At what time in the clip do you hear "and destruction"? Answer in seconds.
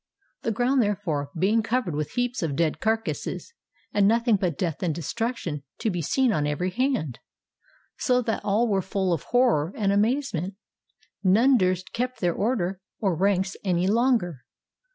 4.81-5.61